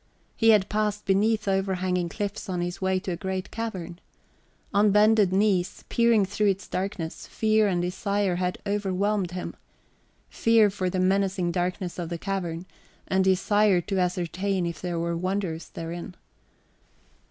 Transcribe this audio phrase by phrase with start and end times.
[0.35, 3.99] He had passed beneath overhanging cliffs on his way to a great cavern.
[4.73, 9.55] On bended knees, peering through its darkness, fear and desire had overwhelmed him,
[10.27, 12.65] fear for the menacing darkness of the cavern;
[13.07, 16.15] and desire {xi} to ascertain if there were wonders therein.